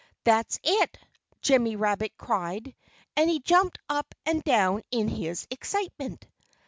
[0.23, 0.97] "That's it!"
[1.43, 2.73] Jimmy Rabbit cried.
[3.15, 6.25] And he jumped up and down in his excitement.